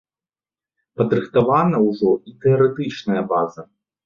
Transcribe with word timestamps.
Падрыхтавана 1.01 1.83
ўжо 1.89 2.11
і 2.31 2.35
тэарэтычная 2.47 3.23
база. 3.35 3.69